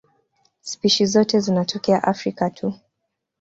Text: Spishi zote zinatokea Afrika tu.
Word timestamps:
Spishi 0.61 1.05
zote 1.05 1.39
zinatokea 1.39 2.03
Afrika 2.03 2.49
tu. 2.49 2.73